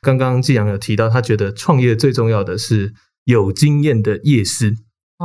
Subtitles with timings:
[0.00, 4.72] 刚刚季阳有提到，他觉得创业最重要的是有经验的业师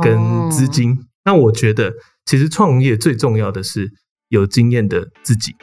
[0.02, 0.90] 跟资金。
[0.90, 3.92] 哦、那我觉得，其实创业最重要的是
[4.28, 5.54] 有经验的自己。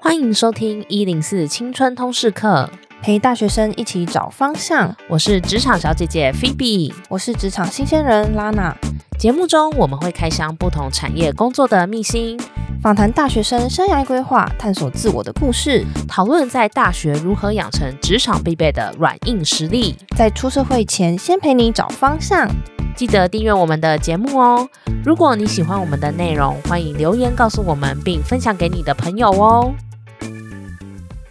[0.00, 2.68] 欢迎收听一零四青春通识课，
[3.02, 4.94] 陪大学生一起找方向。
[5.08, 8.74] 我是职场小姐姐 Phoebe，我是职场新鲜人 Lana。
[9.18, 12.38] 节目中我们会开箱不同产业工作的秘辛。
[12.80, 22.48] 访谈大学生生涯规划，探索自我的故事，讨论在大学如何养成职场必备的软硬实力，在出社会前先陪你找方向。
[22.94, 24.68] 记得订阅我们的节目哦！
[25.04, 29.72] 如果你喜欢我们的内容，欢迎留言告诉我们，并分享给你的朋友哦。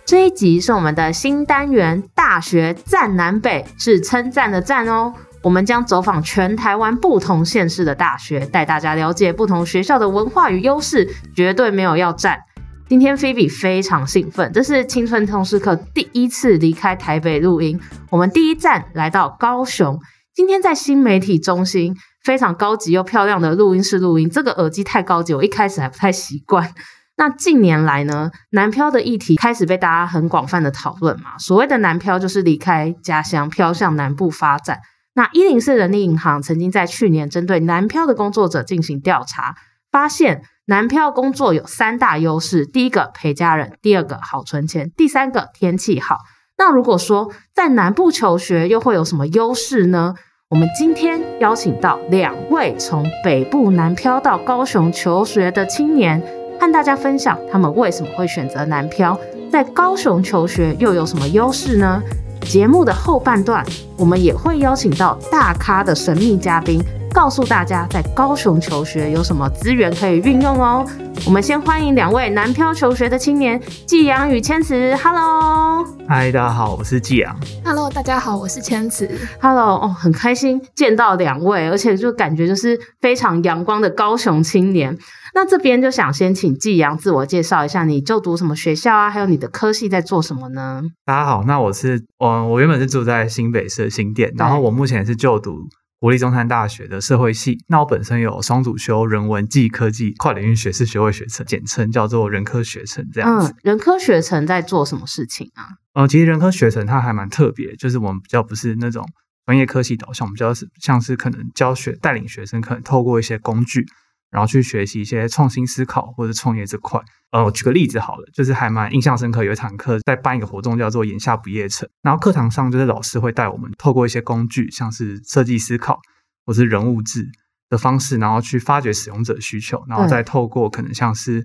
[0.07, 5.13] 这一集是我们的新单元“大学赞南北”，是称赞的赞哦。
[5.43, 12.39] 我们将走访全台湾不同县市的大学，带大家了解不同学校的文化与优势，绝对没有要战。
[12.87, 17.77] 今天菲比非常兴奋，这是青春通识课第一次离开台北录音。
[18.09, 19.99] 我们第一站来到高雄，
[20.33, 24.29] 今天在新媒体中心非常高级又漂亮的录音室录音。
[24.29, 26.73] 这个耳机太高级，我一开始还不太习惯。
[27.17, 31.37] 那近年来呢，南漂的议题开始被大家很广泛的讨论嘛。
[31.39, 34.79] 所谓的南漂，就是离开家乡，飘向南部发展。
[35.15, 39.55] 那一零四人力银行曾经在去年针对南漂的工作者进行调查，
[39.91, 46.19] 发现南漂工作有三大优势：第一个陪家人，第二个好存钱，第三个天气好。
[46.55, 50.13] 那如果说在南部求学又会有什么优势呢？
[50.49, 56.23] 我们今天邀请到两位从北部南漂到高雄求学的青年，
[56.59, 59.17] 和大家分享他们为什么会选择南漂，
[59.51, 62.01] 在高雄求学又有什么优势呢？
[62.41, 63.65] 节目的后半段，
[63.97, 66.81] 我们也会邀请到大咖的神秘嘉宾，
[67.17, 70.85] 告诉大家在高雄求学有什么资源可以运用哦。
[71.25, 74.95] 我们先欢迎两位南漂求学的青年，季阳与千慈。
[74.97, 77.35] Hello，嗨，大家好，我是季阳。
[77.65, 79.09] Hello，大家好，我是千慈。
[79.41, 84.95] Hello，哦，很开心见到两位，而且就感觉就是非常阳光的高雄青年。
[85.33, 89.09] 那这边就想先请季阳自我介绍一下，你就读什么学校啊？
[89.09, 90.83] 还有你的科系在做什么呢？
[91.03, 95.67] 大家好，那我是嗯，我原本是住在新北市的新店，然后我目前是就读
[95.99, 97.63] 国立中山大学的社会系。
[97.67, 103.51] 那我本身有双主修人文暨科技跨领域学士学位学程，简称叫做人科学程这样子。
[103.51, 105.77] 嗯，人科学程在做什么事情啊？
[105.93, 109.07] 呃，其实人科学程它还蛮特别，就是我们比较不是那种
[109.45, 113.85] 专业科系导向，我们比较是像是可能教学带领学生，可能透过一些工具。
[114.29, 117.01] 然后去学习一些创新思考或者创业这块。
[117.31, 119.43] 呃，我举个例子好了，就是还蛮印象深刻。
[119.43, 121.87] 有一堂课在办一个活动，叫做“眼下不夜城”。
[122.01, 125.99] 然后课堂上就是老师会带我们透过一些工具，像是设计思考
[126.45, 127.29] 或是人物志
[127.69, 131.43] 的方式，然后去发掘使用者需求，然后再透过可能像是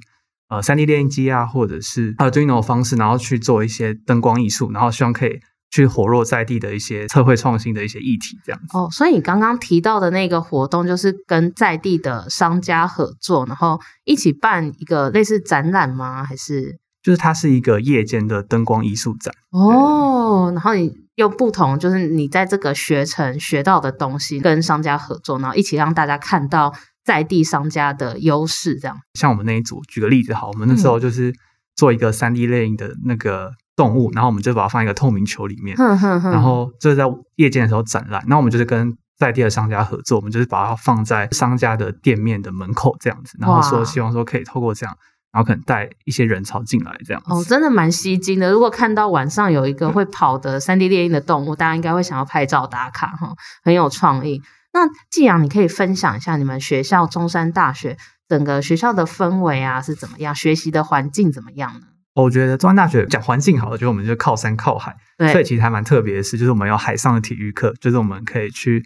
[0.49, 5.41] 呃 3D 列印机啊，或者是 Arduino 的方式，然后去做一些灯光艺术，然后希望可以。
[5.73, 8.77] 去活络在地的一些社会创新的一些议题，这样子。
[8.77, 16.23] 哦，所以你刚刚提到的那个活动，就是跟在地的商家合作，然后一起办一个类似展览吗？
[16.23, 16.79] 还是？
[17.03, 19.35] 就是它是一个夜间的灯光艺术展。
[19.51, 28.99] 哦，然后你用不同，就是你在这个学程学到的东西，跟商家合作，然后一起让大家看到在地商家的优势，这样。
[29.15, 31.33] 像我们那一组，举个例子，好，我们那时候就是
[31.75, 33.53] 做一个 3D 列印的那个。
[33.77, 37.05] 动物，然后我们就把它放一个透明球里面，然后就是在
[37.37, 38.23] 夜间的时候展览。
[38.27, 44.97] 那我们就是跟在地的商家合作，我们就是把它放在商家的店面的门口这样子，然后说希望说可以透过这样，
[45.33, 47.33] 然后可能带一些人潮进来这样子。
[47.33, 48.51] 哦，真的蛮吸睛的。
[48.51, 54.43] 如果看到晚上有一个会跑的三 D 猎鹰的动物，大家应该会想要拍照打卡哈，很有创意。
[54.73, 57.97] 那季阳，你可以分享一下你们学校中山大学
[58.29, 61.87] 整个学校的氛围啊是怎么样，学习的环境怎么样呢？
[62.15, 68.85] 我觉得中山大学讲环境好了，就是我们就靠山靠海，对所以其实还蛮特别的是，就是我们有海上的体育课，就是我们可以去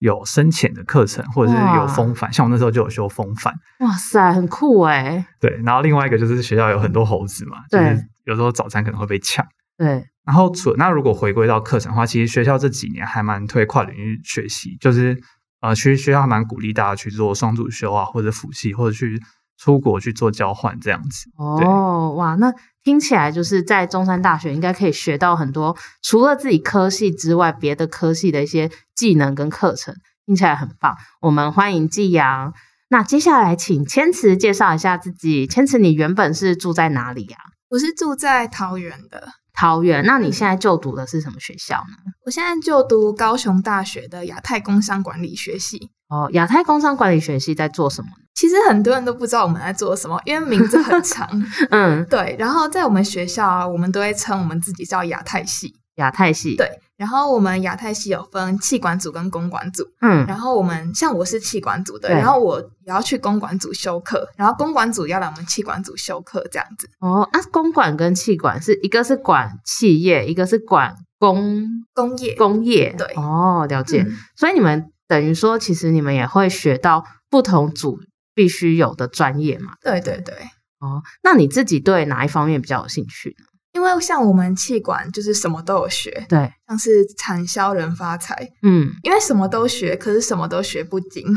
[0.00, 3.54] 有深潜的课程，或者是有风帆，像我那时候就有修风帆。
[3.78, 5.24] 哇塞，很酷哎！
[5.40, 9.46] 对，然后另外一个就是学校有很多猴子嘛，对就是有时候早餐可能会被抢。
[9.78, 15.16] 对，然后除那如果回归到课程的话，其实学校这几年还蛮推跨领域学习，就是
[15.60, 19.22] 呃，其实学校还蛮鼓励大家去做双主修啊，或者辅系，或者去。
[19.56, 22.52] 出国去做交换这样子哦，哇，那
[22.84, 29.96] 听起来就是在中山大学应该可以学到很多，除了自己科系之外，别的科系的一些技能跟课程，
[30.26, 30.94] 听起来很棒。
[31.22, 32.52] 我们欢迎季阳。
[32.88, 35.46] 那接下来请千慈介绍一下自己。
[35.46, 37.38] 千慈，你原本是住在哪里呀？
[37.70, 39.28] 我是住在桃园的。
[39.54, 40.04] 桃园。
[40.04, 42.12] 那你现在就读的是什么学校呢？
[42.26, 45.90] 我现在就读高雄大学的亚太工商管理学系。
[46.08, 48.08] 哦，亚太工商管理学系在做什么？
[48.34, 51.28] 其实很多人都不知道我们在做什么，因为名字很长。
[51.70, 52.36] 嗯，对。
[52.38, 55.76] 然后在我们学校啊，我们都会称我们自己叫亚太系。
[55.96, 56.56] 亚太系。
[56.56, 56.68] 对。
[56.96, 59.84] 然后我们亚太系有分气管组跟公管组。
[60.00, 60.26] 嗯。
[60.26, 66.88] 然后我们像我是气管组的，然后我也要去公管组修课，然后公管组要来我们气管组修课，这样子。
[67.00, 72.94] 哦，啊，公管跟气管是一个是管企业，一个是管工工业工业。
[72.96, 73.06] 对。
[73.16, 74.02] 哦，了解。
[74.06, 74.12] 嗯。
[74.36, 74.90] 所以你们。
[75.06, 78.00] 等于说，其实你们也会学到不同组
[78.34, 79.74] 必须有的专业嘛？
[79.82, 80.34] 对对对。
[80.80, 83.44] 哦，那你自己对哪一方面比较有兴趣呢？
[83.74, 91.24] 因为像我们气管就是什么都有学，对，像是产销人发财，嗯，因为什么都学，可是什么都学不精，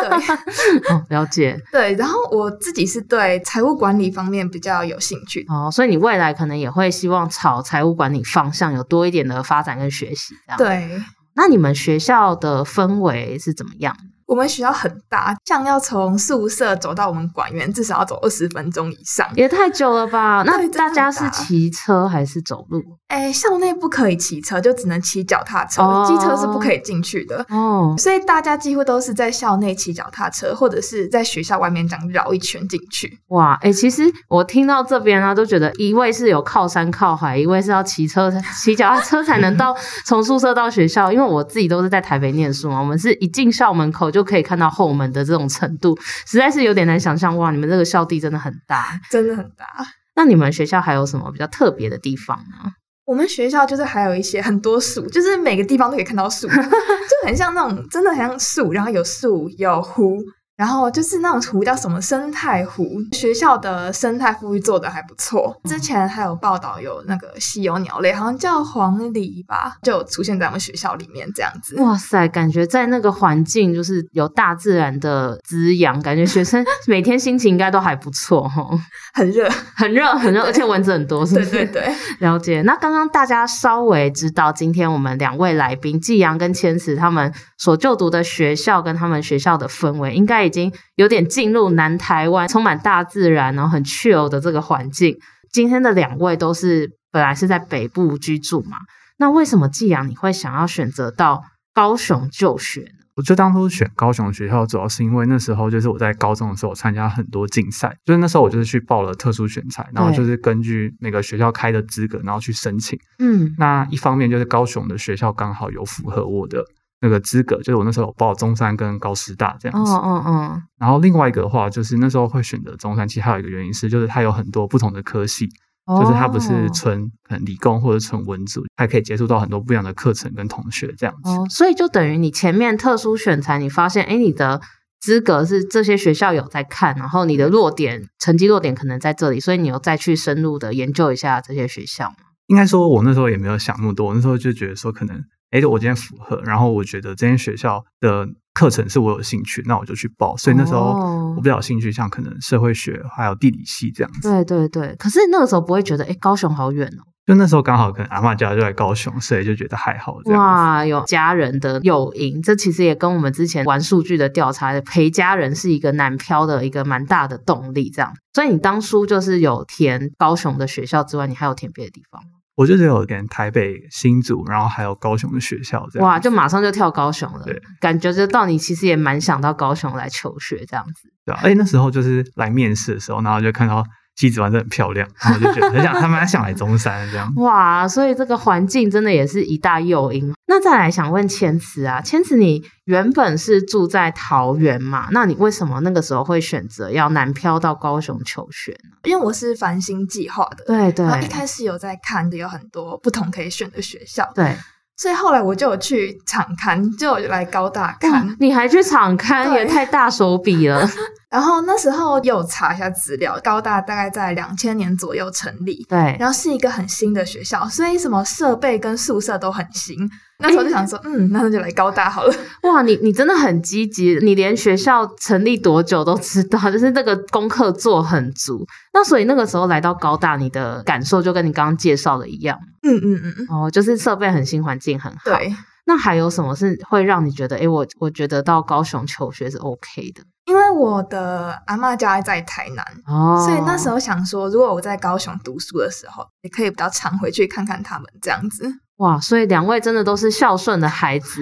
[0.00, 1.92] 对， 哦，了解，对。
[1.94, 10.58] 然后我自己是对财务管理方面比较有兴趣，哦，所以你未来可能也会希望朝财务管理方向有多一点的发展跟学习，这样。
[10.58, 11.02] 对。
[11.34, 13.96] 那你们学校的氛围是怎么样？
[14.32, 20.42] 我们学校很大，像要从宿舍走到我们馆员，至少要走二十分钟以上，也太久了吧？
[20.46, 22.80] 那大家是骑车还是走路？
[23.08, 27.44] 哎，校内不可以骑车，就只能骑脚踏车，哦、机车是不可以进去的。
[27.50, 33.18] 哦，所以大家几乎都是在校内骑脚踏车，或者是在学校外面这样绕一圈进去。
[33.28, 38.32] 哇，哎，其实我听到这边啊，都觉得一位是有靠山靠海，一位是要骑车
[38.62, 39.76] 骑脚踏车才能到
[40.06, 41.12] 从宿舍到学校。
[41.12, 44.21] 因为我自己都是在台北念书嘛，我们是一进校门口就。
[44.22, 47.36] 就可以看到后门的这种程度，实在是有点难想象。
[47.36, 49.66] 哇，你们这个校地真的很大，真的很大。
[50.14, 52.72] 那你们学校还有什么比较特别的地方呢？
[53.04, 60.18] 我们学校就是还有一些很多树，就是每个地方都可以看到树， 就很像那种真的很像树，然后有树有湖。
[60.62, 65.52] 然后就是那种湖叫什么生态湖，学校的生态富裕做的还不错。
[65.64, 71.74] 之前还有报道有那个稀有鸟类，好像叫黄鹂吧，就出现在我们学校里面这样子。
[71.82, 78.64] 哇塞，感觉在那个环境就是有大自然的滋养，感觉学生 每天心情应该都还不错哈。
[79.14, 81.50] 很热，很热，很热，而且蚊子很多，是不是？
[81.50, 82.62] 对对对， 了解。
[82.62, 90.42] 那刚刚大家稍微知道，今天我们两位来宾季阳跟千慈他们所就读的学校跟他们学校的氛围，应该。
[90.42, 95.16] 已经有点进入南台湾，充满大自然，然后很 chill 的这个环境。
[95.52, 98.78] 今天的两位都是本来是在北部居住嘛，
[99.18, 103.04] 那为什么季阳你会想要选择到高雄就学呢？
[103.14, 112.98] 我就当初选高雄学校，主要是因为那时候就是我在高中的时候参加很多竞赛，就是那时候我就是去报了特殊选材，然后就是根据那个学校开的资格，然后去申请。
[113.20, 116.64] 嗯，那一方面就是高雄的学校刚好有符合我的。
[117.02, 120.62] 那个资格就是我那时候有报中山跟高师大这样子，嗯嗯嗯。
[120.78, 125.48] 然后另外一个的话，就是那时候会选择中山，其实还有一个原因是，就是它有很多不同的科系，
[125.84, 131.28] 哦、就是它不是纯可能理工或者纯文组，还可以接触到很多不一样的课程跟同学这样子。
[131.28, 134.60] 哦，所以就等于你前面特殊选材，你发现哎，你的
[135.00, 142.16] 资格是这些学校有在看，然后你的弱点成绩弱点可能在这里，所以你有再去深入的研究一下这些学校吗？
[142.46, 145.20] 应该说，我那时候也没有想那么多，我那时候就觉得说可能。
[145.52, 150.36] 哎，我今天符合，然后我觉得这间学校的课程是我有兴趣，那我就去报。
[150.36, 154.28] 所以那时候我比较有兴趣，像可能社会学还有地理系这样子。
[154.28, 157.04] 对对对，可是那个时候不会觉得，哎，高雄好远哦。
[157.24, 160.16] 就那时候刚好跟阿嬷家就在高雄，所以就觉得还好。
[160.24, 167.88] 哇，有家人的诱因，这其实也跟我们之前玩数据的调查，陪家人是一个南漂的一个蛮大的动力。
[167.90, 172.41] 这样，所以你当初就是有填高雄的学校之外，你还有填别的地方吗？
[172.54, 176.08] 我就只有跟台北、新竹，然后还有高雄的学校这样。
[176.08, 177.44] 哇，就马上就跳高雄了。
[177.44, 181.08] 对，感觉就到你其实也蛮想到高雄来求学这样子。
[181.24, 183.84] 对啊，哎，那时候就是来面试的时候，然后就看到。
[184.16, 187.32] 西子湾真的很漂亮，然后我就觉得很想，他们还想来中山这样。
[187.36, 190.32] 哇，所以这个环境真的也是一大诱因。
[190.46, 195.08] 那再来想问千慈啊，千慈，你原本是住在桃园嘛？
[195.12, 198.96] 那你为什么那个时候会选择要南漂到高雄求学呢？
[199.04, 201.06] 因为我是繁星计划的，对对。
[201.06, 204.54] 然后一开始有在看的，有很多不同可以选的学校，对。
[204.94, 208.36] 所以后来我就有去场刊，就来高大看。
[208.38, 210.86] 你还去场刊，也太大手笔了。
[211.32, 219.96] 然后那时候又查一下资料，高大大概在两千年左右成立，对，然后是一个很新的学校，所以什么设备跟宿舍都很新。
[220.40, 222.34] 那时候就想说，嗯，那就来高大好了。
[222.64, 228.66] 哇，你你真的很积极，你连学校成立多久都知道，就是那个功课做很足。
[228.92, 232.58] 那所以那个时候来到高大，你的感受就跟你刚刚介绍的一样。
[232.82, 235.18] 嗯嗯嗯，哦，就是设备很新，环境很好。
[235.24, 235.54] 对。
[235.84, 240.22] 那还有什么是会让你觉得，哎，我我觉得到高雄求学是 OK 的？
[240.46, 248.68] 因为我的阿嬷家在台南，哦，所以那时候想说，如果我在高雄读书的时候，也可以比较常回去看看他们这样子。
[248.96, 251.40] 哇，所以两位真的都是孝顺的孩子。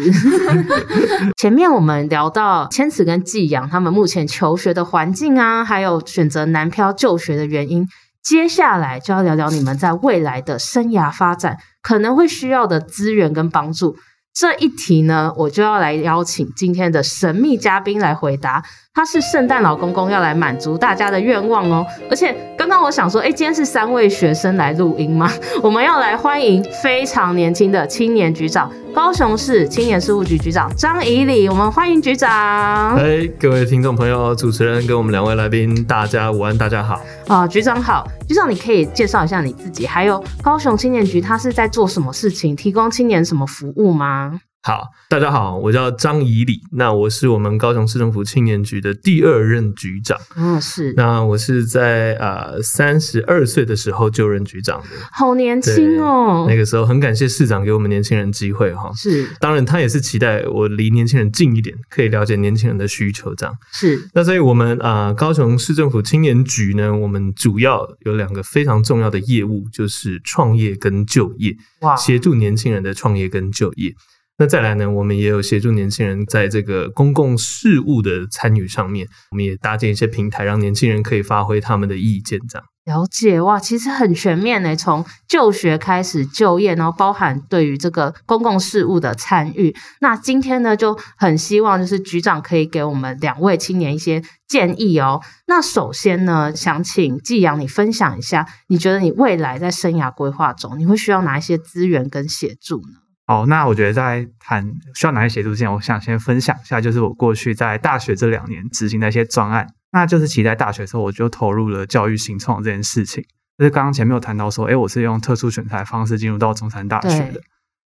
[1.36, 7.86] 前面我们聊到千慈跟季阳他们目前求学的环境啊，还有选择南漂就学的原因。
[8.22, 13.96] 接下来就要聊聊你们在未来的生涯发展可能会需要的资源跟帮助。
[14.32, 18.62] 这一题呢，我就要来邀请今天的神秘嘉宾来回答。
[18.92, 21.86] 他是圣诞老公公，要来满足大家的愿望哦。
[22.10, 25.30] 而且刚刚我想说，哎，今天是三位学生来录音吗？
[25.62, 31.48] 我们要来欢迎非常年轻的青年局长，高雄市青年事务局局长张以礼。
[31.48, 32.96] 我们欢迎局长。
[32.96, 37.00] 哎，各位听众朋友、主持人跟我们两位来宾，大家午安，大家好。
[37.28, 38.06] 啊，局长好。
[38.28, 44.40] 局长，你可以介绍一下你自己，还有高雄青年局，他是在做什么事情，提供青年什么服务吗？
[44.62, 50.18] 好，大家好，我叫张以礼，那我是我们高雄市政府青年局的第二任局长。
[50.36, 50.92] 嗯，是。
[50.98, 56.44] 那我是在呃三十二岁的时候就任局长的，好年轻哦。
[56.46, 58.92] 那个时候很感谢市长给我们年轻人机会哈。
[58.94, 63.56] 是，当然他也是期待我离年轻人近一点，可以了解年轻人的需求这样。
[63.72, 64.10] 是。
[64.12, 71.56] 那所以我们啊、呃、高雄市政府青年局呢，我们主要有两个非常重要的业务，就是创业跟就业。
[71.80, 73.94] 哇，协助年轻人的创业跟就业。
[74.40, 82.40] 那再来呢，我们也有协助年轻人在这个公共事务的参与上面，我们也搭建一些平台，让年轻人可以发挥他们的意见。
[82.48, 89.76] 这样了解哇，其实很全面呢，从就学开始就业，然后包含对于这个公共事务的参与。
[90.00, 95.20] 那今天呢，就很希望就是局长可以给我们两位青年一些建议哦。
[95.48, 103.09] 那首先呢，想请季阳你分享一下，你觉得你未来在生涯规划中，你会需要哪一些资源跟协助呢？
[103.30, 109.68] 好，那我觉得在谈需要哪些协助之前，我想先分享一下，就是我过去在大学这两年执行的一些专案。
[109.92, 113.22] 那就是其实在大学的时候，我就投入了教育新创这件事情。
[113.56, 117.40] 就是刚刚前面有谈到说，哎，我是用特殊选才方式进入到中山大学的，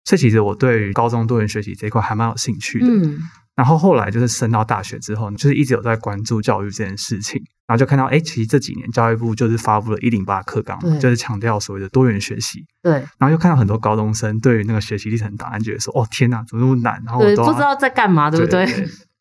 [0.04, 2.86] 所以其实我对于高中多元学习这一块还蛮有兴趣的。
[2.86, 3.18] 嗯。
[3.56, 12.64] 然后后来就是升到大学之后，就是一直有在关注教育这件事情，然后就看到，哎，其实这几年教育部就是发布了一零八课纲，就是强调所谓的多元学习。
[12.82, 12.92] 对。
[12.92, 17.02] 然后又看到很多高中生对于那个学习历程档案，觉得说，哦，天哪，怎么那么难？
[17.06, 18.66] 然后我都不知道在干嘛，对不对？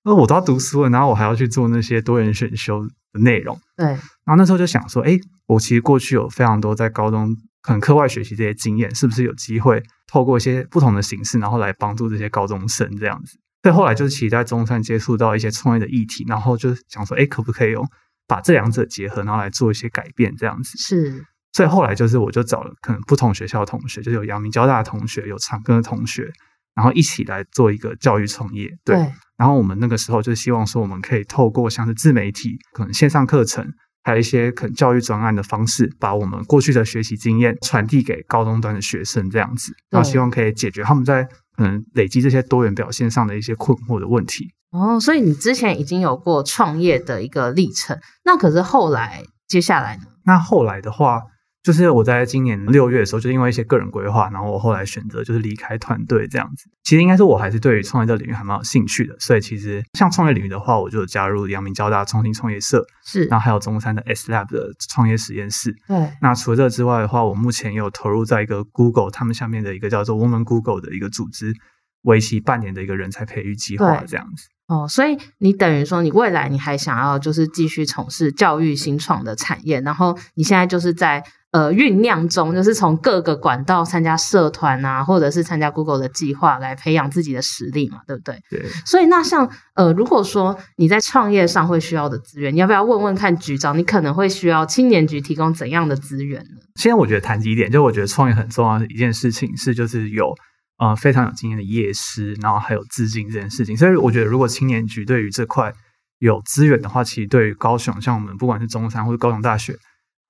[0.04, 2.84] 那我都要读书了，然后我还要去做那些多元选修
[3.14, 3.58] 的内容。
[3.78, 3.86] 对。
[3.86, 13.38] 然后那时候就想说，哎，我其实过去有非常多在高中可能课外学习这些经验，是不是有机会透过一些不同的形式，然后来帮助这些高中生这样子？
[13.62, 17.88] 所以后来就是其实在中山接触到一些创业的议题，然后就想说，哎，可不可以用
[18.32, 20.78] 把这两者结合，然后来做一些改变，这样子。
[20.78, 21.26] 是。
[21.52, 26.32] 所以后来就是我就找了可能不同学校的同学，就是有阳明交大的同学，有长庚的同学，
[26.74, 28.70] 然后一起来做一个教育创业。
[28.86, 28.96] 对。
[28.96, 29.12] 对。
[29.36, 33.70] 然后我们那个时候就希望说，我们可以透过像是自媒体、可能线上课程，
[34.02, 41.28] 还有一些可能教育专案的方式，把我们过去的学习经验传递给高中端的学生，这样子，然后希望可以解决他们在。
[41.58, 44.54] 嗯，累积这些多元表现上的一些困惑的问题。
[44.72, 50.04] 哦，所以你之前已经有过创业的一个历程，那可是后来接下来呢？
[50.26, 51.24] 那后来的话。
[51.64, 56.66] 就是我在今年六月的时候，就因为一些个人规划，然后我后来选择就是离开团队这样子。
[56.84, 59.16] 其实应该说，我还是对于创业这个领域还蛮有兴趣的。
[59.20, 65.76] 所以其实像创业领域的话，我就加入阳明交大创新创业社，是，然后还有中山的 S Lab 的创业实验室。
[65.88, 66.12] 对。
[66.20, 71.54] 那除了这之外的话，我目前也有投入在一个 Google 他们下面的一个叫做 Woman Google 的一个组织，
[72.02, 74.48] 为期半年的一个人才培育计划这样子。
[74.66, 81.24] 哦，所以你等于说，你未来你还想要就是继续从事教育新创的产业，然后你现在就是在。
[81.52, 88.42] 呃，酝酿中就是从各个管道参加社团啊，或者是参加 Google 的计划来培养自己的实力嘛，对不对？
[88.50, 88.66] 对。
[88.86, 93.78] 所以那像呃，如果说你在创业上会需要的资源，你要不要问问看局长？
[93.78, 96.62] 你可能会需要青年局提供怎样的资源呢？
[96.76, 100.34] 现在我觉得谈几点，就我觉得创业很重要的一件事情是，就是有
[100.78, 103.76] 呃非常有经验的业师，然后还有资金这件事情。
[103.76, 105.74] 所以我觉得，如果青年局对于这块
[106.20, 109.76] 有资源的话，其实对于高雄，像我们不管是中山或者高雄大学。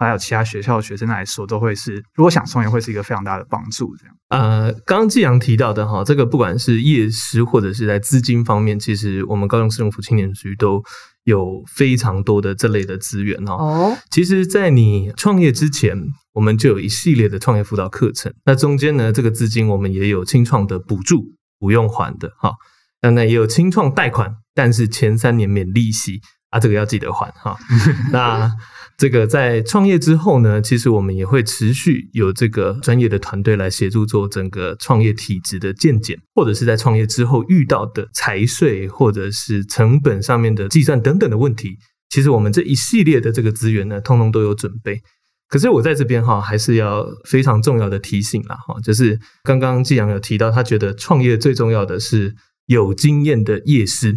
[0.05, 3.95] 还有其他学校的学生来说，都会是如果想创业，会是一个非常大的帮助。
[3.97, 10.83] 这样，呃，刚刚季阳提到的哈，这个不管是业师或者是在资金方面，其实我们高雄市政府青年局都
[11.25, 13.53] 有非常多的这类的资源哈。
[13.53, 15.95] 哦，其实，在你创业之前，
[16.33, 18.33] 我们就有一系列的创业辅导课程。
[18.45, 22.53] 那中间呢，这个资金我们也有清创的补助，不用还的哈。
[22.99, 27.57] 当然也有清创贷款，但是前三年免利息啊，这个要记得还哈。
[28.11, 28.51] 那
[29.01, 41.79] 这个在创业之后呢，其实我们也会持续有这个专业的团队来协助做整个创业体制的鉴检，或者是在创业之后遇到的财税或者是成本上面的计算等等的问题。
[42.11, 45.01] 其实我们这一系列的这个资源呢，通通都有准备。
[45.49, 52.35] 可是我在这边哈，还是要非常重要的提醒啦哈，就是刚刚季阳有提到，他觉得创业最重要的是
[52.67, 54.15] 有经验的业师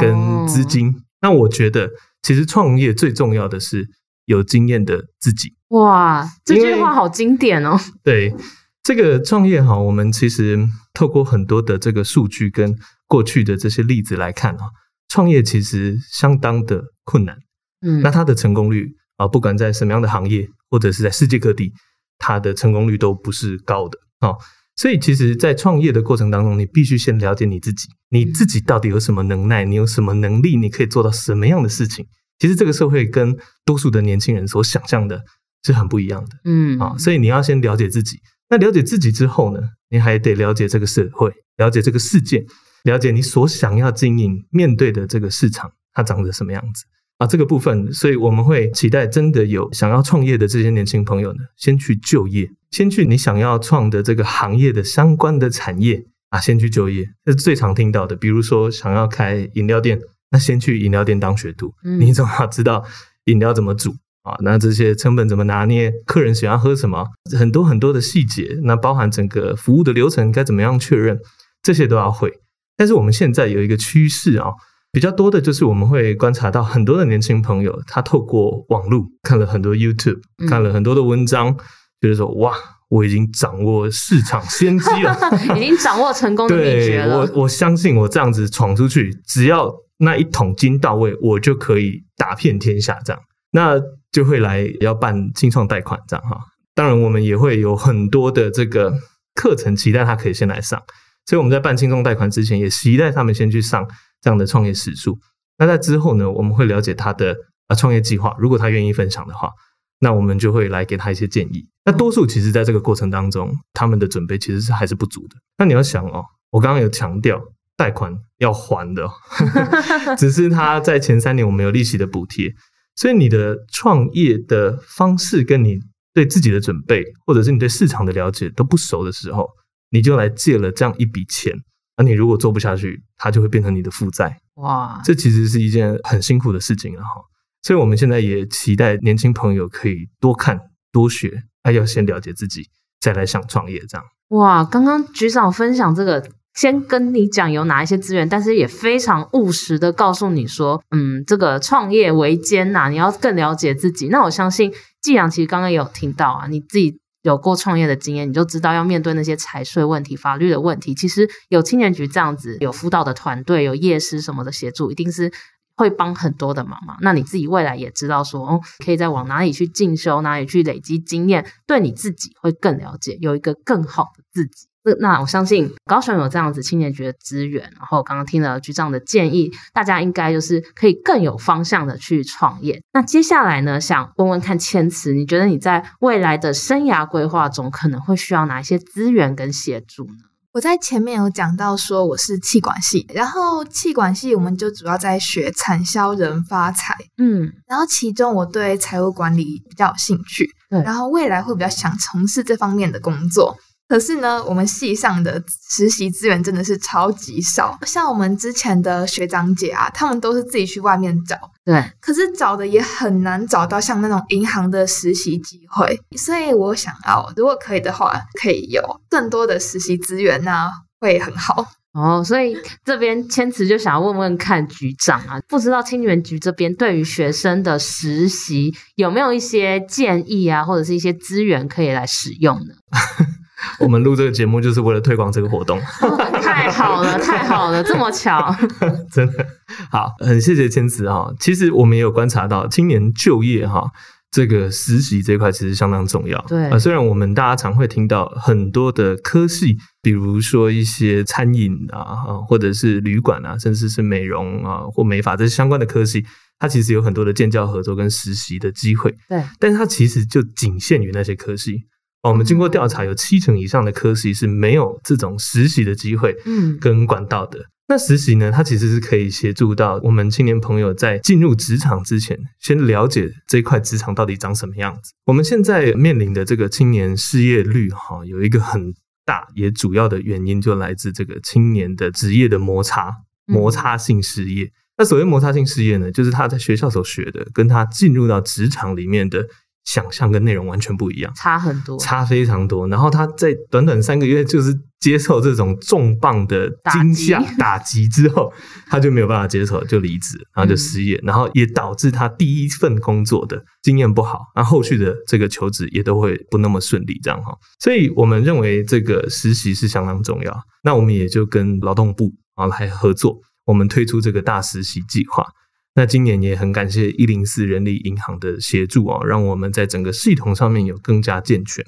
[0.00, 0.88] 跟资金。
[0.88, 1.90] 哦、那我觉得，
[2.22, 3.90] 其实创业最重要的是。
[4.32, 7.78] 有经验的自己，哇，这句话好经典哦。
[8.02, 8.34] 对，
[8.82, 10.58] 这个创业哈，我们其实
[10.92, 14.70] 透过很多的这个数据跟过去的这些例子来看啊，
[15.08, 17.36] 创业其实相当的困难。
[17.84, 21.72] 嗯，那它的成功率啊，不管在什么样的行业，或者是在世界各地，
[22.18, 24.32] 它的成功率都不是高的啊。
[24.74, 32.06] 所以，其实，在创业的过程当中，你必须先了解你自己，你自己到底有什么能耐，你有什么能力，你可以做到什么样的事情。
[32.38, 35.22] 其实这个社会跟多数的年轻人所想象的
[35.64, 38.18] 是很不一样的，嗯啊，所以你要先了解自己。
[38.50, 39.60] 那了解自己之后呢，
[39.90, 42.44] 你还得了解这个社会，了解这个世界，
[42.82, 46.84] 了解你所想要经营、面对的这个市场，它长得什么样子
[47.18, 47.26] 啊？
[47.26, 58.16] 这个部分，所以我们会期待真的有想要创业的这些年轻朋友呢，先去就业，先去你想要创的这个行业的相关的产业啊，先去就业，这是最常听到的。
[58.16, 60.00] 比如说想要开饮料店。
[60.32, 62.84] 那先去饮料店当学徒，嗯、你总要知道
[63.26, 63.90] 饮料怎么煮
[64.22, 64.34] 啊？
[64.40, 65.92] 那这些成本怎么拿捏？
[66.06, 67.06] 客人喜欢喝什么？
[67.38, 71.20] 很多很多的细节，那包含整个服务的流程该怎么样确认，
[71.62, 72.32] 这些都要会。
[72.76, 74.50] 但是我们现在有一个趋势啊，
[74.90, 81.56] 比较多的就是我们会观察到很多的年轻朋友，他透过网络看了很多 YouTube，看了很多的文章，嗯、
[82.00, 82.54] 就是说哇，
[82.88, 85.16] 我已经掌握市场先机了，
[85.56, 87.18] 已经掌握成功的秘诀了。
[87.18, 89.70] 我我相信我这样子闯出去，只要
[90.04, 93.80] 那一桶金到位，我就可以打遍天下，这样，那
[94.10, 96.40] 就会来要办清创贷款，这样哈。
[96.74, 98.92] 当然，我们也会有很多的这个
[99.36, 100.82] 课程，期待他可以先来上。
[101.24, 103.88] 所以我们在办清创贷款之前，也期待他们先去上
[104.20, 105.20] 这样的创业时数。
[105.58, 107.36] 那在之后呢，我们会了解他的
[107.68, 109.52] 啊创业计划，如果他愿意分享的话，
[110.00, 111.68] 那我们就会来给他一些建议。
[111.84, 115.36] 那多数其实在这个过程当中，他们的准备其实是还是不足的。
[115.58, 117.40] 那你要想哦，我刚刚有强调。
[117.82, 119.10] 贷款要还的，
[120.16, 122.54] 只是他在前三年我们有利息的补贴，
[122.94, 125.80] 所以你的创业的方式跟你
[126.14, 129.48] 对自己的准备，或者是你对市场的了解都不熟的时候，
[129.90, 131.52] 你就来借了这样一笔钱，
[131.96, 134.38] 那你如果做不下去，它就会变成你的负债。
[134.54, 137.02] 哇，这其实是一件很辛苦的事情啊！
[137.02, 137.20] 哈，
[137.62, 140.60] 所以我们现在也期待年轻朋友可以多看
[140.92, 142.68] 多学，还要先了解自己，
[143.00, 144.06] 再来想创业这样。
[144.28, 146.30] 哇，刚刚局长分享这个。
[146.54, 154.08] 先跟你讲有哪一些资源，但是也非常务实的告诉你说，嗯，这个创业维艰呐，你要更了解自己。
[154.08, 160.94] 那我相信季阳其实刚刚也有听到啊，你自己有过创业的经验，你就知道要面对那些财税问题、法律的问题。
[160.94, 165.32] 其实有青年局这样子有辅导的团队、有业师什么的协助，一定是
[165.74, 166.96] 会帮很多的忙嘛。
[167.00, 174.66] 那你自己未来也知道说，哦，可以再往哪里去进修，哪里去累积经验，对你自己会更了解，有一个更好的自己。
[175.00, 182.82] 那我相信高雄有这样子青年局的资源，然后刚刚听了局长的建议，大家应该就是可以更有方向的去创业。
[182.92, 190.12] 那接下来呢，想问问看千慈，你觉得你在未来的生涯规划中可能会需要哪一些资源跟协助呢？
[190.52, 203.56] 我在前面有讲到说我是气管系，然后气管系我们就主要在学产销人发财，嗯，然后其中我对财务管理比较有兴趣，对，然后未来会比较想从事这方面的工作。
[203.92, 207.78] 可是呢，我们系上的实习资源真的是超级少。
[207.82, 211.36] 像我们之前的学长姐啊，他们都是自己去外面找。
[211.62, 211.84] 对。
[212.00, 216.00] 可是找的也很难找到像那种银行的实习机会。
[216.16, 221.62] 所以我想要，如果可以的话，可以有更多的实习资源啊，会很好。
[221.92, 232.72] 哦，所以这边千慈就想要问问看局长啊，不知道青年局这边对于学生的实习有没有一些建议啊，或者是一些资源可以来使用呢？
[233.80, 235.78] 我们录这个节目就是为了推广这个活动。
[235.78, 238.54] 哦，太好了，太好了，这么巧，
[239.12, 239.46] 真的
[239.90, 241.32] 好，很谢谢千慈哈。
[241.38, 243.90] 其实我们也有观察到，青年就业哈，
[244.30, 246.42] 这个实习这块其实相当重要。
[246.48, 256.24] 对啊，虽然我们大家常会听到很多的科系，比如说一些餐饮啊，或者是旅馆啊，甚至是美容啊或美发这些相关的科系，
[256.58, 259.14] 它其实有很多的建教合作跟实习的机会。
[259.28, 261.84] 对，但是它其实就仅限于那些科系。
[262.28, 267.58] 我们经过调查，有七成以上的科系是没有这种实习的机会，嗯，跟管道的。
[267.58, 275.12] 嗯、那实习呢，它其实是可以协助到我们青年朋友在进入职场之前，先了解这块职场到底长什么样子。
[275.26, 283.10] 我们现在面临的这个青年失业率，哈，有一个很大也主要的原因，就来自这个青年的职业的摩擦，
[283.46, 284.66] 摩擦性失业。
[284.66, 284.70] 嗯。
[284.98, 289.44] 那所谓摩擦性失业呢，就是他在学校所学的，跟他进入到职场里面的。
[289.84, 292.86] 想象跟内容完全不一样，差很多，差非常多。
[292.88, 298.52] 然后他在短短三个月，就是接受这种重磅的惊吓打击之后，
[298.88, 307.52] 他就没有办法接受，就离职，然后就失业，嗯、然后也导致他第一份工作的经验不好，那后续的这个求职也都会不那么顺利，这样哈。
[307.80, 310.56] 所以我们认为这个实习是相当重要。
[310.84, 315.44] 那我们也就跟劳动部啊来合作，我们推出这个大实习计划。
[315.94, 321.84] 那今年也很感谢一零四人力银行的协助啊，让我们在整个系统上面有更加健全。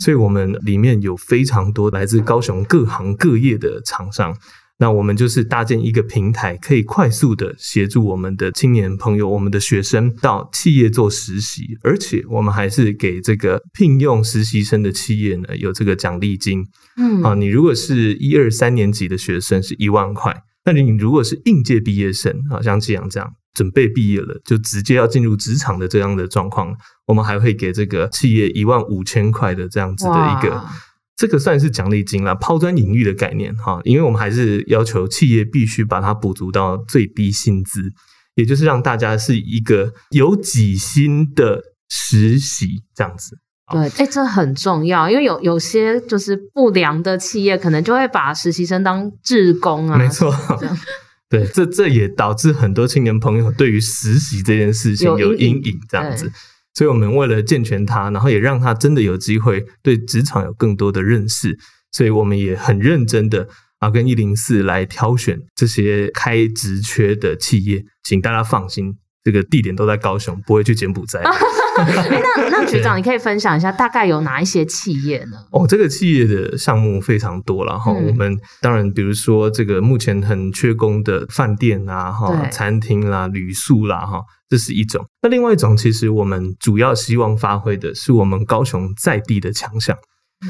[0.00, 4.36] 所以，我们里面有非常多来自高雄各行各业的厂商。
[4.78, 16.66] 那我们就是搭建一个平台，可以快速的协助我们的青年朋友、我们的学生到企业做实习，而且我们还是给这个聘用实习生的企业呢有这个奖励金。
[16.96, 23.34] 嗯，啊，你如果是一二三年级的学生是一万块，那你如果是应届毕业生啊，像季阳这样。
[23.54, 30.60] 准备毕业了，就直接要进入职场的这样的状况，我们还会给这个企业一万五千块的这样子的一个，
[31.16, 37.92] 这个算是奖励金啦，抛砖引玉的概念哈，因为我们还是要求企业必须把它补足到最低薪资，
[38.34, 43.38] 也就是让大家是一个有几薪的实习这样子。
[43.72, 50.34] 对，哎、欸，这很重要，因为有有些就是不良的企业，可能就会把实习生当志工啊，没错。
[51.30, 56.30] 对，这这也导致很多青年朋友对于实习这件事情有阴影，这样子。
[56.74, 61.56] 所以，我们为了健全他，然后也让他真的有机会对职场有更多的认识，
[61.92, 63.48] 所以我们也很认真的
[63.78, 71.22] 啊，跟一零四来挑选这些开职缺的企业，请大家放心，这个地点都在高雄，不会去柬埔寨。
[71.76, 75.38] 那那局长，你可以分享一下大概有哪一些企业呢？
[75.50, 77.90] 哦，这个企业的项目非常多了哈。
[77.90, 85.04] 嗯、我们当然，比如说这个目前很缺工的饭店啊，哈，餐厅啦、旅宿啦，哈，这是一种。
[85.22, 89.96] 那另外一种，其实我们主要希望发挥的是我们高雄在地的强项。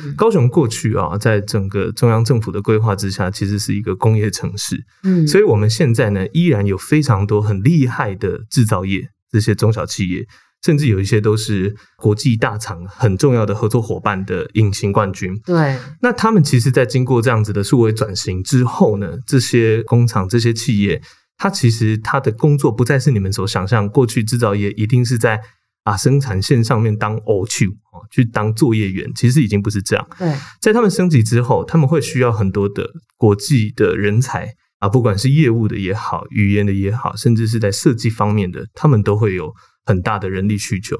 [0.02, 4.84] 嗯、高雄过去啊，在整个中央政府的规划之下，其实是一个工业城市。
[5.02, 10.26] 嗯，所以我们现在呢，依然有非常多很厉害的制造业这些中小企业。
[10.64, 15.38] 甚至有一些都是国际大厂很重要的合作伙伴的隐形冠军。
[15.44, 21.02] 对，那他们其实，在经过这样子的数位转型之后呢，这些工厂、这些企业，
[21.36, 25.38] 它其实它的工作不再是你们所想象，过去制造业一定是在
[25.84, 27.70] 啊生产线上面当 OQ
[28.10, 30.06] 去当作业员，其实已经不是这样。
[30.18, 34.48] 对，在他们升级之后，他们会需要很多的国际的人才
[34.80, 39.52] 啊，不管是业务的也好，语言的也好，甚至是在设计方面的，他们都会有。
[39.86, 40.96] 很大的人力需求，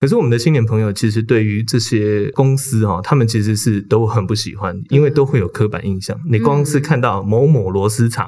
[0.00, 6.18] 可是我们的青年朋友其实对于这些公司哈，他们其实是都很不喜欢，因为都会有刻板印象。
[6.30, 8.26] 你光是看到某某螺丝厂，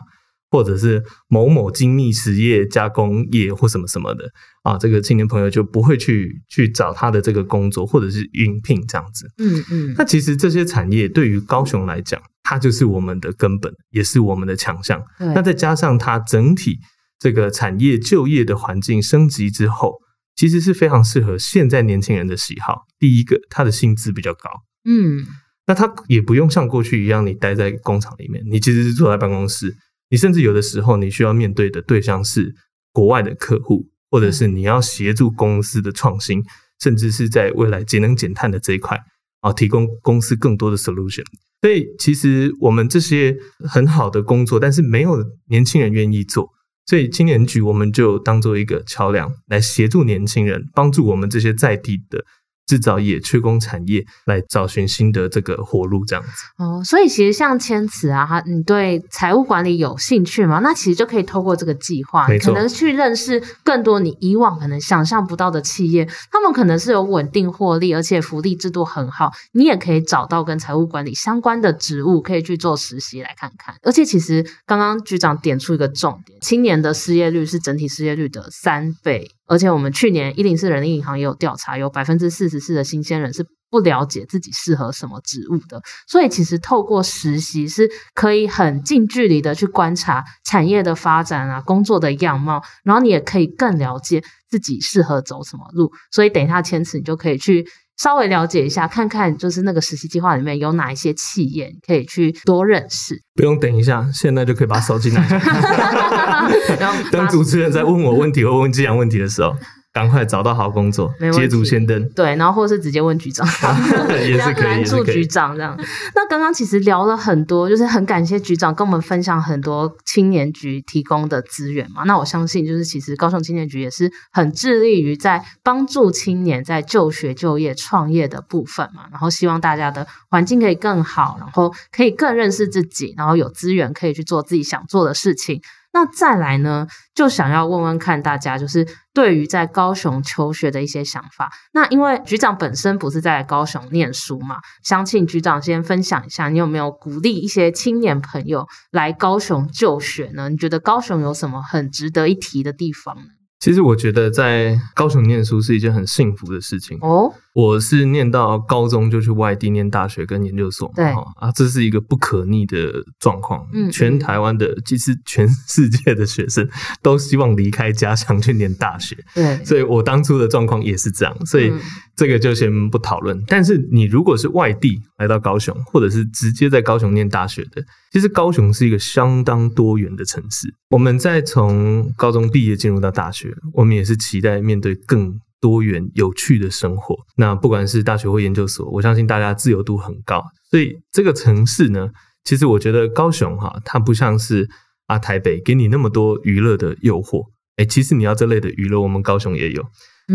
[0.54, 4.24] 或者是某某精密实业加工业或什么什么的
[4.62, 9.28] 啊，这个青年朋友就不会去去找他的这个工作，或者是应聘这样子。
[9.38, 9.94] 嗯嗯。
[9.98, 15.02] 那其实这些产业对于高雄来讲，它就是我们的根本，也是我们的强项。
[15.18, 16.78] 那再加上它整体。
[17.20, 19.94] 这个产业就业的环境升级之后，
[20.36, 22.82] 其实是非常适合现在年轻人的喜好。
[22.98, 24.50] 第一个，他的薪资比较高，
[24.84, 25.24] 嗯，
[25.66, 29.74] 那他也不用像过去一样，你待在工厂里面，你其实是坐在办公室，
[30.14, 32.54] 你甚至有的时候你需要面对的对象是
[32.92, 36.44] 国外的客户，或者是你要协助公司的创新，嗯、
[36.80, 38.96] 甚至是在未来节能减碳的这一块
[39.40, 41.24] 啊，提供公司更多的 solution。
[41.62, 43.36] 所以，其实我们这些
[43.68, 45.16] 很好的工作，但是没有
[45.48, 46.48] 年轻人愿意做。
[46.86, 52.24] 所以青年局我们就当做一个桥梁，来协助年轻人，帮助我们这些在地的。
[52.66, 56.82] 制造业、缺工产业来找寻新的这个活路，这样子哦。
[56.84, 60.60] 所以其实像千慈啊，他你对财务管理有兴趣吗？
[60.62, 69.30] 那其实就可以透过这个计划，可能去认识更多你以往可能想象不到的企业，他们可能是有稳定获利，而且福利制度很好。
[69.52, 73.74] 你也可以找到跟财务管理相关的职务，可以去做实习来看看。
[73.82, 79.30] 而且其实刚刚局长点出一个重点，青年的失业率是整体失业率的三倍。
[79.46, 85.82] 而且我们去年一零四人力银行也有调查，有百分之四十四的新鲜人是不了解自己适合什么职务的。
[86.06, 95.92] 所以其实透过实习是可以很近距离的去观察产业的发展啊，工作的样貌，然后你也可以更了解自己适合走什么路。
[96.10, 103.16] 所以等一下千慈你就可以去稍微了解一下，看看就是那个实习计划里面有哪一些企业可以去多认识。
[103.34, 105.40] 不用等一下，现在就可以把手机拿起来。
[106.80, 109.54] 然后 等主持人在问我问题或问这样问题的时候。
[109.94, 112.08] 赶快找到好工作，捷足先登。
[112.10, 113.46] 对，然后或者是直接问局长，
[114.10, 115.78] 也是可以，拦住局长这样。
[116.16, 122.02] 那刚刚其实聊了很多，就是很感谢局长跟我们分享很多青年局提供的资源嘛。
[122.02, 129.02] 那我相信，就是其实高雄青年局也是很致力于在帮助青年在就学、就业、创业的部分嘛。
[129.12, 135.62] 然后希望大家的环境可以更好，然后可以更认识自己，然后有资源可以去做自己想做的事情。
[135.94, 141.52] 那再来呢，就想要问问看大家，就是对于在高雄求学的一些想法。
[141.72, 150.48] 那因为局长本身不是在高雄念书嘛，想请局长先分享一下，你有没有鼓励一些青年朋友来高雄就学呢？
[150.48, 153.22] 你觉得高雄有什么很值得一提的地方呢？
[153.60, 157.32] 其实我觉得在高雄念书是一件很幸福的事情哦。
[157.54, 161.04] 我是念到高中就去外地念大学跟研究所嘛，对
[161.36, 163.64] 啊，这是一个不可逆的状况。
[163.72, 166.68] 嗯，全台湾的，其实全世界的学生
[167.00, 169.16] 都希望离开家乡去念大学。
[169.36, 171.46] 对，所以我当初的状况也是这样。
[171.46, 171.72] 所以
[172.16, 173.40] 这个就先不讨论。
[173.46, 180.74] 但是你如果是外地来到高雄，或者是直接在高雄念大学的，其实高雄是一个相当多元的城市。
[180.90, 190.44] 我们在从高中毕业进入到大学，我们也是期待面对更多元有趣的生活，那不管是大学或研究所，我相信大家自由度很高。
[190.70, 192.10] 所以这个城市呢，
[192.44, 194.68] 其实我觉得高雄哈，它不像是
[195.06, 197.46] 啊台北给你那么多娱乐的诱惑。
[197.76, 199.82] 哎，其实你要这类的娱乐，我们高雄也有。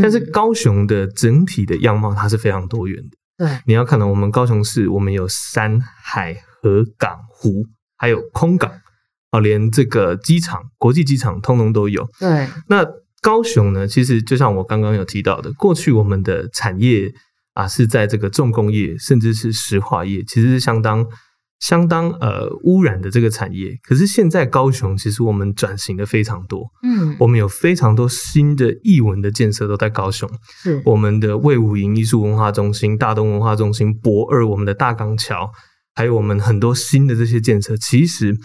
[0.01, 3.45] 但是高雄的整体的样貌，它是非常多元的。
[3.45, 8.71] 对，你要看到我们高雄市，我们有山海河港湖，还有空港，
[9.29, 12.09] 啊，连这个机场、国际机场通通都有。
[12.19, 12.83] 对，那。
[13.21, 17.13] 高雄呢，其实就像我刚刚有提到的，过去我们的产业
[17.53, 21.05] 啊是在这个重工业，甚至是石化业，其实是相当
[21.59, 23.77] 相当呃污染的这个产业。
[23.83, 30.29] 可是现在高雄其实我们转型的非常多，嗯，我们有非常多新的艺文的建设都在高雄，
[30.63, 35.51] 是我们的魏武营艺术文化中心、大东文化中心、博二，我们的大港桥，
[35.93, 38.37] 还有我们很多新的这些建设，其实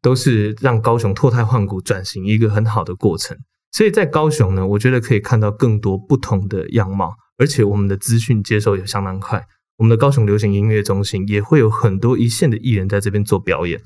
[0.00, 3.36] 都是让高雄脱胎换骨转型一个很好的过程。
[3.72, 9.42] 所以在高雄呢，我觉得可以看到更多不同的样貌，而且我们的资讯接收也相当快。
[9.78, 13.80] 我们的高雄流行音乐中心也会有很多一线的艺人在这边做表演。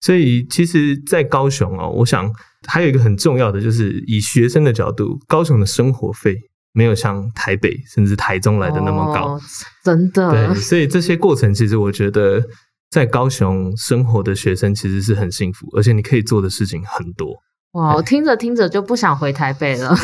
[0.00, 2.30] 所以，其实，在高雄哦，我想
[2.66, 6.36] 还有一个很重要的，就是以学生的角度，高雄的生活费
[6.72, 9.40] 没有像台北甚至台中来的那么高，哦，
[9.84, 10.30] 真的。
[10.30, 12.42] 对，所以这些过程，其实我觉得
[12.90, 17.34] 在高雄生活的学生其实是很幸福，而且你可以做的事情很多。
[17.76, 19.94] 哇，我听着听着就不想回台北了。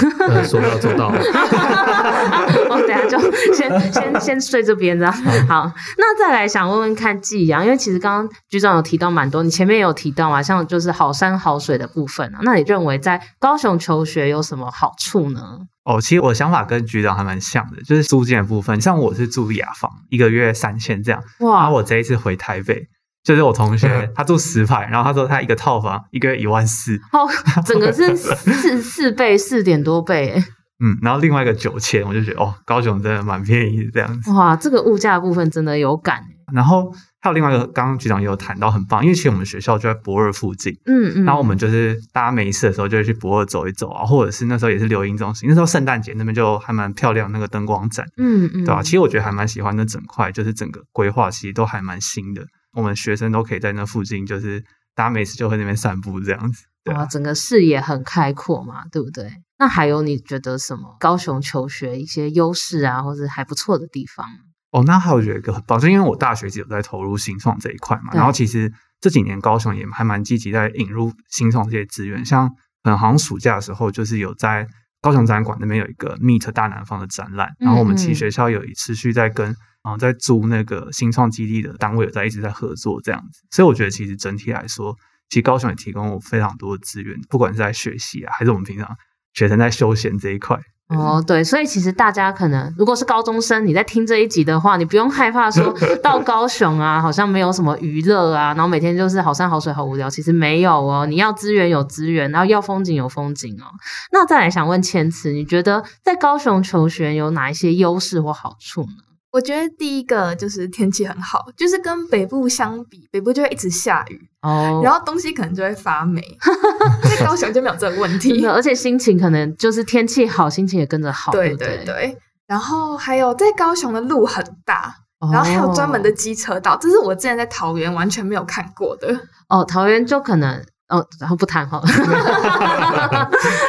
[0.44, 1.08] 说到做到。
[2.68, 3.18] 我等下就
[3.54, 5.12] 先先先睡这边这样。
[5.48, 12.40] 好，那再来想问问看季阳，因为其实刚刚局长有提到蛮多，你前面也有提到嘛，像就是好山好水的部分啊。
[12.42, 15.40] 那你认为在高雄求学有什么好处呢？
[15.84, 18.78] 哦，其实我的想法跟局长还蛮像的，就是租金的部分。
[18.82, 21.22] 像我是住雅房，一个月三千这样。
[21.40, 22.88] 哇，然后我这一次回台北。
[23.24, 27.28] 就是我同学，他住十排，然后他说他一个套房一个月一万四，哦，
[27.64, 30.34] 整个是四四倍，四点多倍，
[30.82, 34.32] 嗯，然后另外一个九千，我就觉得哦，高雄真的蛮便宜这样子。
[34.32, 36.20] 哇，这个物价部分真的有感。
[36.52, 48.82] 然后还有另外一个，刚刚局长也有谈到很棒，因为其实我们学校就在博二附近，嗯嗯，然后我们就是大家没事的时候就会去博二走一走啊，或者是那时候也是留音中心，那时候圣诞节那边就还蛮漂亮那个灯光展，嗯嗯，对吧？
[48.82, 52.42] 其实我觉得还蛮喜欢那整块，就是整个规划其实都还蛮新的。
[52.72, 54.60] 我们学生都可以在那附近，就是
[54.94, 56.64] 大家没事就会那边散步这样子。
[56.84, 59.30] 对啊，整个视野很开阔嘛，对不对？
[59.58, 64.26] 那还有你觉得什么高雄求学一些优势啊，或者还不错的地方？
[64.72, 72.50] 哦，那还有觉得一个很棒，就因为我大学只有在投入新创这一块嘛，然后其实这几年高雄也还蛮积极在引入新创这些资源，像
[72.82, 74.66] 嗯，好像暑假的时候就是有在
[75.00, 79.54] 高雄展馆那边有一个 Meet 大南方的展览，然后我们其实学校有持续在跟。
[79.82, 84.96] 啊，在租那个新创基地的单位有在一直在合作这样子，所以我觉得其实整体来说，
[85.28, 88.88] 其实高雄也提供我非常多的资源，不管是在学习啊，还是我们平常
[89.34, 90.58] 学生在休闲这一块。
[90.88, 103.64] 哦，对，所以其实大家可能如果是高中生，你在听这一集的话，你不用害怕说 到高雄啊，好像没有什么娱乐啊，然后每天就是好山好水好无聊，其实没有哦，你要资源有资源，然后要风景有风景哦。
[104.10, 109.11] 那再来想问千慈，你觉得在高雄求学有哪一些优势或好处呢？
[109.32, 116.20] 我觉得第一个就是天气很好，就是跟北部相比，北部就会一直下雨哦，然后东西可能就会发霉，
[117.02, 122.16] 在高雄就没有这个问题， 而且心情可能就是天气好，心情也跟着好，对对对。
[122.46, 124.94] 然后还有在高雄的路很大，
[125.32, 129.18] 然后还有专门的机车道，这是我之前在桃园完全没有看过的。
[129.48, 131.82] 哦，桃园就可能哦，然后不谈哈。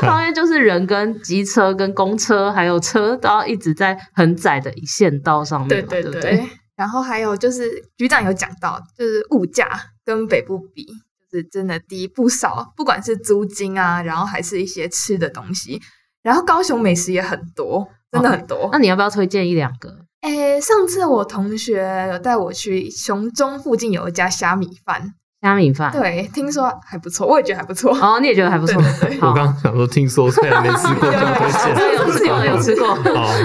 [0.01, 6.12] 桃园就是人跟机车跟公车还有车都要一直在很窄的一线道上面，对对对。
[6.12, 9.69] 对对然后还有就是局长有讲到，就是物价
[10.03, 10.83] 跟北部比，
[11.31, 15.79] 就是真的低不少，不管是租金啊，然后还是一些吃的东西。
[16.23, 18.55] 然后高雄美食也很多，真的很多。
[18.55, 19.89] 哦，那你要不要推荐一两个？
[20.21, 27.93] 诶，上次我同学有带我去雄中附近有一家虾米饭，虾米饭，对，听说还不错，我也觉得还不错。
[27.93, 28.82] 哦，你也觉得还不错？
[29.19, 32.95] 我刚刚想说听说，虽然没吃过， 有有吃过，有吃过。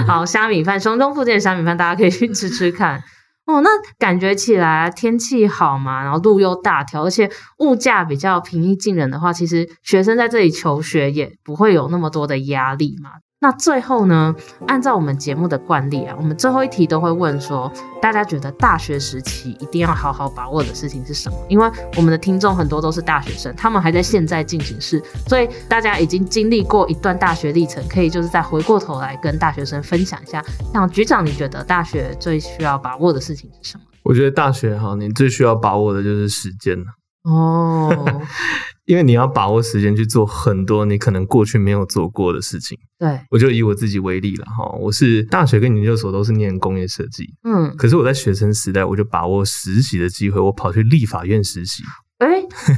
[0.07, 3.03] 好，虾米饭，雄中附近的虾米饭，大家可以去吃吃看。
[3.45, 13.09] 哦，那感觉起来天气好嘛，然后路又大条，而且物价比较平易近人的话，其实学生在这里求学也不会有那么多的压力嘛。
[13.41, 14.35] 那最后呢，
[14.67, 17.71] 按照我们节目的惯例啊，我们最后一题都会问说，
[18.01, 21.37] 大家觉得大学时期一定要好好把握的事情是什么？
[21.47, 30.43] 因为我们的听众很多都是大学生，他们还在现在进行式，所以大家已经经历过一段大学历程，可以就是再回过头来跟大学生分享一下。
[30.73, 33.83] 像局长，你觉得大学最需要把握的事情是什么？
[34.03, 36.77] 我觉得大学哈，你最需要把握的就是时间
[37.23, 37.89] 哦。
[38.89, 42.75] 因为你要把握时间去做很多你可能过去没有做过的事情。
[42.97, 51.83] 对，我就以我自己为例了哈，我是大学跟研究所都是念工业设计，嗯，可是我在学生时代我就把握实习的机会，我跑去立法院实习。
[52.17, 52.27] 哎，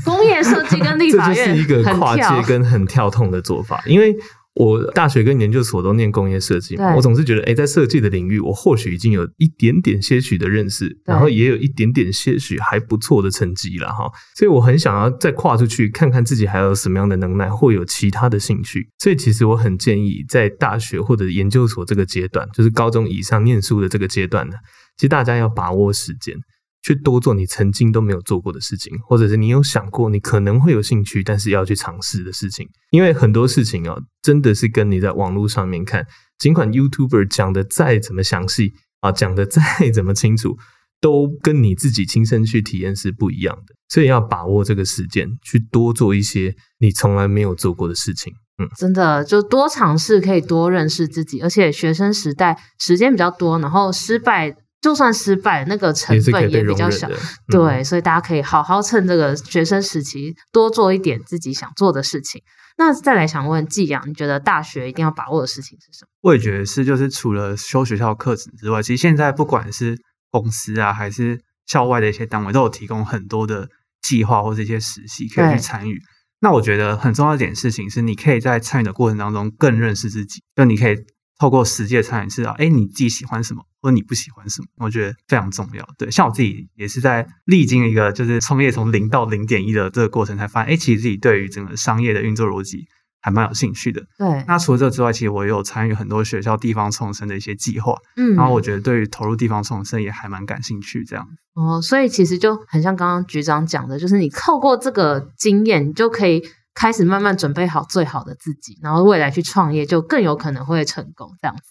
[0.03, 4.13] 工业设计跟立法院 这就是一个跨界跟很跳痛的做法，因为。
[4.53, 18.89] 我大学跟研究所都念工业设计嘛，我总是觉得，哎，在设计的领域，我或许已经有一点点些许的认识，然后也有一点点些许还不错的成绩了哈，所以我很想要再跨出去，看看自己还有什么样的能耐，或有其他的兴趣。
[18.99, 24.55] 所以其实我很建议，在大学或者研究所这个阶段，就是高中以上念书的这个阶段呢，
[24.97, 26.35] 其实大家要把握时间。
[26.83, 32.67] 去多做你曾经都没有做过的事情，或者是你有想过你可能会有兴趣，但是要去尝试的事情。
[32.89, 36.07] 因为很多事情哦，真的是跟你在网络上面看，
[36.39, 39.61] 尽管 YouTuber 讲的再怎么详细啊，讲的再
[39.93, 40.57] 怎么清楚，
[40.99, 43.75] 都跟你自己亲身去体验是不一样的。
[43.87, 48.33] 所以要把握这个时间，去多做一些你从来没有做过的事情。
[48.57, 51.41] 嗯，真的就多尝试，可以多认识自己。
[51.41, 54.55] 而且学生时代时间比较多，然后失败。
[54.81, 57.07] 就算失败，那个成本也比较小，
[57.47, 62.41] 对，嗯、所以大家可以好好趁这个学生时期多做一点自己想做的事情。
[62.77, 66.09] 那再来想问季阳，你觉得大学一定要把握的事情是什么？
[66.21, 69.99] 我也觉得是，就是除了修学校课程之外，其实现在不管是
[70.31, 73.69] 公司啊，还是校外的一些单位，都有提供很多的
[74.01, 76.01] 计划或者一些实习可以去参与。
[76.39, 80.95] 那我觉得很重要一点事情是，你可以在参与的过程当中更认识自己，就你可以。
[81.41, 85.83] 透过实际的参与，知道哎，你自己喜欢什么，或者你不喜欢什么，我觉得非常重要。
[85.97, 92.85] 对，像我自己也是在历经一个就是创业从零到零点一的这个过程，才发现，哎，其实自己对于整个商业的运作逻辑
[93.21, 94.03] 还蛮有兴趣的。
[94.19, 94.45] 对。
[94.47, 101.03] 那除了这之外，其实我也有参与很多学校地方创生的一些计划，嗯，然后我觉得对于投入地方创生也还蛮感兴趣。
[101.03, 101.27] 这样。
[101.55, 106.43] 哦，所以其实就很像刚刚局长讲的，就是你透过这个经验，你就可以。
[106.73, 111.63] 开始慢慢准备好最好的自己，然后未来去创业就更有可能会成功这样子。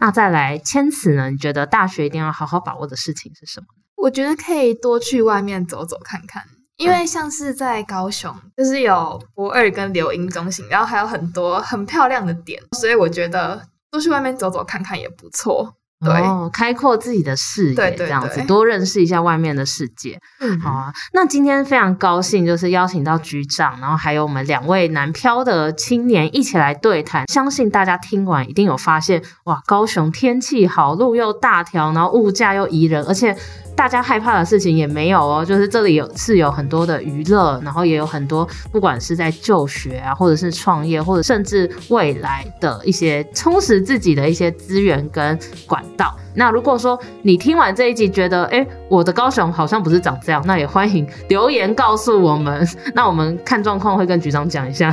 [0.00, 1.30] 那再来千慈呢？
[1.30, 3.66] 你觉得大学一定要好好把握的事情是什么？
[3.96, 6.44] 我觉得可以多去外面走走看看，
[6.76, 15.74] 因为像是在高雄，就是有博二跟留音中心，然后还有很多很漂亮的点，所以我觉得多去外面走走看看也不错。
[16.00, 20.20] 对哦，开阔自己的视野，这样子多认识一下外面的世界。
[20.40, 20.92] 嗯，好啊。
[21.12, 27.26] 那今天非常高兴，就是邀请到局长，然后还有我们两位南漂的青年一起来对谈。
[27.28, 33.36] 相信大家听完一定有发现，哇，高雄天气好，路又大条，然后物价又宜人，而且。
[33.76, 46.14] 大家害怕的事情也没有哦，就是这里有是有很多的娱乐，然后也有很多不管是在就学啊，或者是创业，或者甚至未来的一些充实自己的一些资源跟管道。
[46.36, 54.90] 那如果说你听完这一集觉得，哎，我的高雄好像不是长这样，那也欢迎留言告诉我们， 那我们看状况会跟局长讲一下。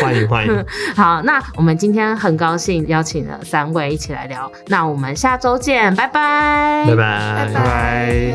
[0.00, 0.64] 欢迎欢迎。
[0.96, 7.77] 好，那我们今天很高兴邀请了三位一起来聊，那我们下周见，拜拜，拜拜，拜拜。
[7.78, 8.34] 拜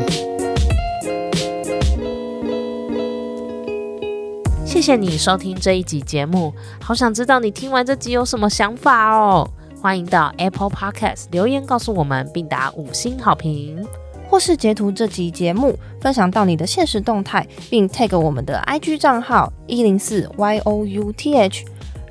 [4.64, 9.46] 谢谢你收听这一集节目，好想知道你听完这集有什么想法哦。
[9.82, 13.86] 欢迎到 Apple Podcast 留言告诉我们，并打五星好评，
[14.30, 21.52] 或是截图这集节目分享到你的现实动态，并 tag 我们的 IG 账号一零四 youth，